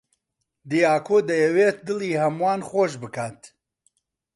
دیاکۆ 0.69 1.17
دەیەوێت 1.29 1.77
دڵی 1.87 2.19
هەمووان 2.21 2.61
خۆش 2.69 2.93
بکات. 3.01 3.39